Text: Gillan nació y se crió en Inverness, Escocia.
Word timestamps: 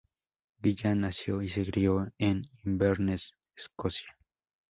Gillan 0.63 1.01
nació 1.01 1.43
y 1.43 1.49
se 1.49 1.63
crió 1.63 2.11
en 2.17 2.49
Inverness, 2.63 3.33
Escocia. 3.55 4.07